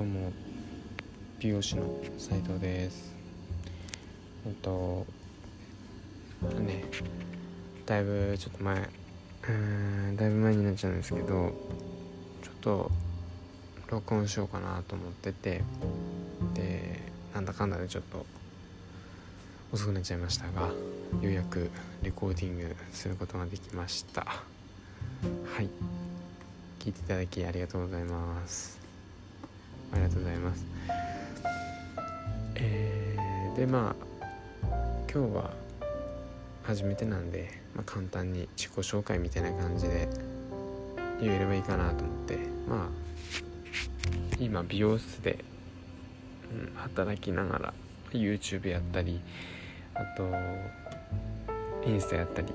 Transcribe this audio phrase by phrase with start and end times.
[0.00, 0.32] どうも
[1.40, 1.82] 美容師の
[2.16, 3.14] 斉藤です。
[4.46, 5.04] えっと
[6.58, 6.84] ね
[7.84, 8.88] だいぶちょっと前
[9.46, 11.52] うんだいぶ前になっちゃうんですけど
[12.42, 12.90] ちょっと
[13.90, 15.62] 録音しようかなと思ってて
[16.54, 17.02] で
[17.34, 18.24] なんだかんだでちょっと
[19.70, 20.74] 遅くなっちゃいましたがよ
[21.24, 21.70] うやく
[22.02, 24.22] レコーディングすることができました。
[24.22, 25.68] はい。
[26.78, 28.79] 聞いていただきありがとうございます。
[29.92, 30.66] ありがとうございます。
[32.56, 34.10] えー、でまあ
[35.12, 35.50] 今日は
[36.62, 40.08] 初めてなんで、まあ、簡単に自己紹介みたいな感じで
[41.20, 42.88] 言えればいいかなと思ってまあ
[44.38, 45.44] 今美容室で、
[46.52, 47.74] うん、働きながら
[48.12, 49.20] YouTube やったり
[49.94, 50.28] あと
[51.88, 52.48] インスタやったり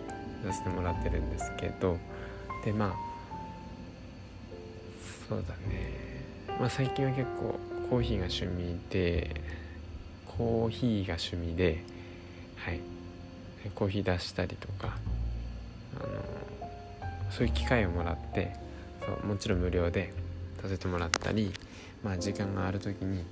[0.46, 1.98] させてもらってるんですけど
[2.64, 3.16] でまあ
[5.28, 6.05] そうだね。
[6.60, 9.42] まあ最近は結構コーヒーが趣味で
[10.38, 11.84] コーヒーが趣味で
[12.56, 12.80] はい
[13.74, 14.98] コーヒー出したりとか
[16.00, 16.10] あの
[17.32, 18.56] そういう機会をもらって
[19.06, 20.14] そうもちろん無料で
[20.62, 21.52] させてもらったり
[22.04, 23.24] まあ時間がある時に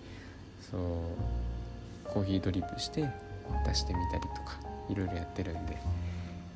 [0.60, 3.10] そうコーヒードリップして
[3.66, 5.78] 出してみたりとかいろいろやってるんで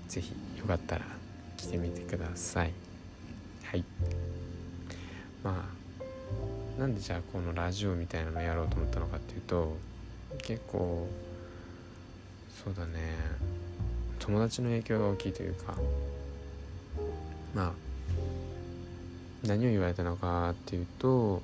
[0.08, 1.06] 是非よかったら
[1.58, 2.72] 来てみてください。
[3.64, 3.84] はい。
[5.44, 5.77] まあ
[6.78, 9.76] なんでじゃあこのラジオみたいなのやろうと思ったのかっていうと
[10.44, 11.08] 結構
[12.64, 13.14] そうだね。
[14.20, 15.76] 友達の影響が大きいというか
[17.56, 17.72] まあ
[19.46, 21.42] 何を言われたのかっていうと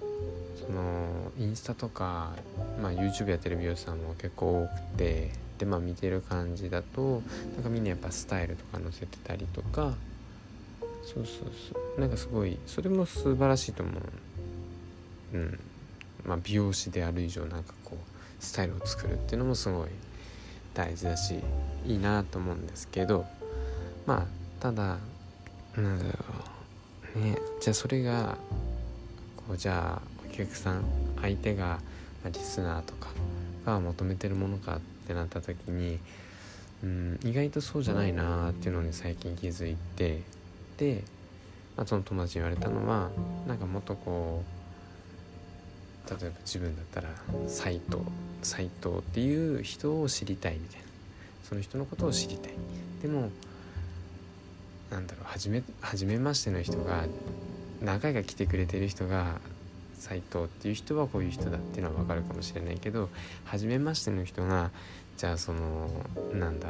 [0.00, 2.32] そのインスタとか、
[2.80, 7.22] まあ、YouTube やってる美容師さんも結構多くてでまあ見てる感じだと
[7.54, 9.94] なんかみんなやっぱスタイルとか載せてたりとか
[11.02, 12.00] そうそうそう。
[12.00, 13.92] なんかすごいそれも素晴らしいと思
[15.32, 15.36] う。
[15.36, 15.60] うん。
[16.24, 19.88] まあ美容師である以上なんかこうスタイルを作るっていうのもすごい
[20.74, 21.40] 大事だし
[21.86, 23.26] いいなと思うんですけど。
[24.06, 24.26] まあ
[24.60, 24.98] ただ
[25.76, 26.10] なんだろ
[27.16, 27.20] う。
[27.20, 28.38] ねじゃあそれが
[29.36, 30.84] こうじゃあお客さん
[31.20, 31.80] 相手が、
[32.32, 33.08] リスナーとか
[33.64, 35.98] が求めてるものかってなった時に
[36.82, 40.22] うん意外とそうじゃないなっていうのに最近気づいて、
[41.76, 43.10] まあ、その友達に言われたのは
[43.46, 44.42] なんかもっとこ
[46.06, 47.08] う例えば自分だったら
[47.46, 48.02] 斎藤
[48.42, 50.88] 斎藤っていう人を知りたいみたいな。
[51.48, 52.52] その人のことを知りたい。
[53.00, 53.30] でも
[54.90, 57.06] なんだろう初め初めましての人が
[57.80, 59.40] 何回か来てくれてる人が
[59.98, 63.08] 斎藤っていう人はこういう人だっていうのは分かるかもしれないけど
[63.44, 64.70] 初めましての人が
[65.16, 65.88] じゃあその
[66.34, 66.68] なんだ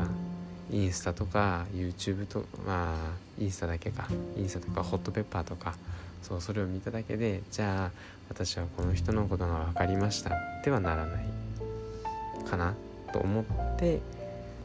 [0.71, 2.97] インスタとか YouTube とまあ
[3.39, 4.09] インスタだけか。
[4.37, 5.75] インスタとかホットペッパーとか。
[6.23, 7.91] そうそれを見ただけでじゃあ
[8.29, 10.33] 私はこの人のことが分かりました。
[10.65, 11.25] ではならない。
[12.49, 12.75] かな？
[13.13, 13.45] と思っ
[13.79, 14.01] て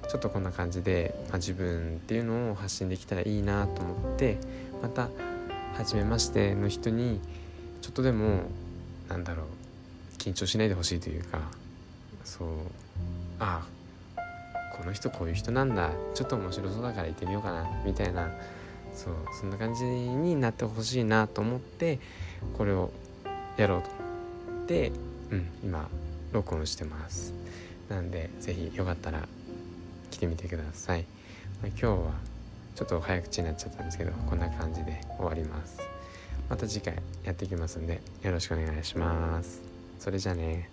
[0.10, 4.38] ちょっとこんな感じで、まあ、自分っていうのを発信できたらいいなと思って
[4.82, 5.10] また
[5.76, 7.22] 初めましての人に
[7.82, 8.42] ちょっとでも
[9.08, 9.46] なんだろう
[10.18, 11.40] 緊張しないでほしいというか
[12.26, 12.48] そう
[13.40, 13.68] ああ
[14.78, 15.92] この人こういう人なんだ。
[16.14, 17.66] ちょっと面白そうだから行ってみようかな。
[17.86, 18.32] みたいな。
[18.94, 22.00] そうそんな感じになってほしいなと思って
[22.58, 22.92] これを
[23.58, 23.90] やろうと
[24.52, 24.92] 思って
[25.32, 25.90] うん今
[26.32, 27.34] 録音してます。
[27.90, 29.28] なんで是非よかったら
[30.10, 31.06] 来てみてください、
[31.62, 31.96] まあ、今日は
[32.76, 35.80] ちょっと早口になっちゃったんですけどこんな感じで終わります。
[36.50, 39.62] また次回やっていきますんでよろしくお願いします。
[40.00, 40.70] それじゃあね。